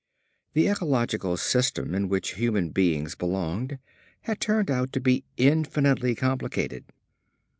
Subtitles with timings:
[0.53, 3.77] The ecological system in which human beings belonged
[4.21, 6.85] had turned out to be infinitely complicated.